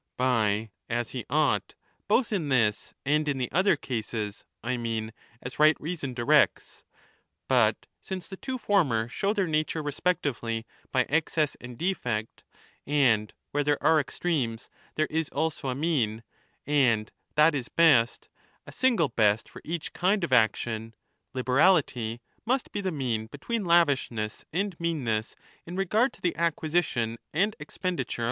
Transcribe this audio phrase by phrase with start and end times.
[0.17, 1.75] (By' as he ought',
[2.07, 6.83] both in this and in the other cases, I mean' as right reason directs'.)
[7.47, 12.43] But since the two former show their nature respectively by excess and defect—
[12.87, 16.23] and where there are extremes, there is also 35 a mean
[16.65, 18.27] and that is best,
[18.65, 20.95] a single best for each kind of action—
[21.35, 25.35] liberality must be the mean between lavishness and meanness
[25.67, 28.19] in regard to the acquisition and expenditure 27 1232* i8 =£'.